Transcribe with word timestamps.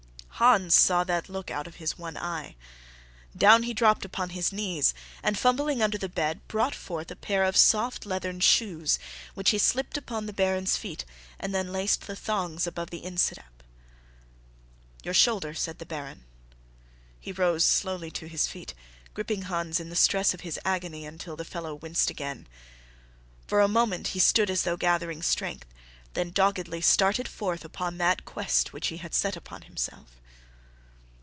Hans 0.43 0.73
saw 0.73 1.03
that 1.03 1.29
look 1.29 1.51
out 1.51 1.67
of 1.67 1.75
his 1.75 1.99
one 1.99 2.17
eye. 2.17 2.55
Down 3.37 3.61
he 3.61 3.75
dropped 3.75 4.05
upon 4.05 4.31
his 4.31 4.51
knees 4.51 4.91
and, 5.21 5.37
fumbling 5.37 5.83
under 5.83 5.99
the 5.99 6.09
bed, 6.09 6.41
brought 6.47 6.73
forth 6.73 7.11
a 7.11 7.15
pair 7.15 7.43
of 7.43 7.55
soft 7.55 8.07
leathern 8.07 8.39
shoes, 8.39 8.97
which 9.35 9.51
he 9.51 9.59
slipped 9.59 9.97
upon 9.99 10.25
the 10.25 10.33
Baron's 10.33 10.77
feet 10.77 11.05
and 11.39 11.53
then 11.53 11.71
laced 11.71 12.07
the 12.07 12.15
thongs 12.15 12.65
above 12.65 12.89
the 12.89 13.03
instep. 13.05 13.61
"Your 15.03 15.13
shoulder," 15.13 15.53
said 15.53 15.77
the 15.77 15.85
Baron. 15.85 16.23
He 17.19 17.31
rose 17.31 17.63
slowly 17.63 18.09
to 18.09 18.27
his 18.27 18.47
feet, 18.47 18.73
gripping 19.13 19.43
Hans 19.43 19.79
in 19.79 19.91
the 19.91 19.95
stress 19.95 20.33
of 20.33 20.41
his 20.41 20.59
agony 20.65 21.05
until 21.05 21.35
the 21.35 21.45
fellow 21.45 21.75
winced 21.75 22.09
again. 22.09 22.47
For 23.45 23.61
a 23.61 23.67
moment 23.67 24.07
he 24.17 24.19
stood 24.19 24.49
as 24.49 24.63
though 24.63 24.75
gathering 24.75 25.21
strength, 25.21 25.67
then 26.15 26.31
doggedly 26.31 26.81
started 26.81 27.27
forth 27.27 27.63
upon 27.63 27.99
that 27.99 28.25
quest 28.25 28.73
which 28.73 28.87
he 28.87 28.97
had 28.97 29.13
set 29.13 29.35
upon 29.37 29.61
himself. 29.61 30.13